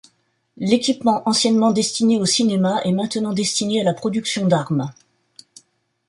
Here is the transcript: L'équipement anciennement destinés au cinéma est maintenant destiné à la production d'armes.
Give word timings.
L'équipement 0.57 1.21
anciennement 1.29 1.71
destinés 1.71 2.17
au 2.19 2.25
cinéma 2.25 2.81
est 2.85 2.91
maintenant 2.91 3.33
destiné 3.33 3.81
à 3.81 3.83
la 3.83 3.93
production 3.93 4.47
d'armes. 4.47 4.91